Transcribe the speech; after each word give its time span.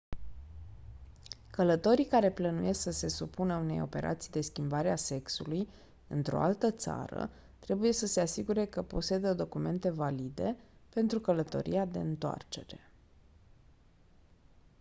călătorii 1.51 2.05
care 2.07 2.31
plănuiesc 2.31 2.81
să 2.81 2.91
se 2.91 3.07
supună 3.07 3.55
unei 3.55 3.81
operații 3.81 4.31
de 4.31 4.41
schimbare 4.41 4.91
a 4.91 4.95
sexului 4.95 5.69
într-o 6.07 6.41
altă 6.41 6.71
țară 6.71 7.29
trebuie 7.59 7.91
să 7.93 8.05
se 8.05 8.19
asigure 8.21 8.65
că 8.65 8.81
posedă 8.81 9.33
documente 9.33 9.89
valide 9.89 10.55
pentru 10.89 11.19
călătoria 11.19 11.85
de 11.85 11.99
întoarcere 11.99 12.91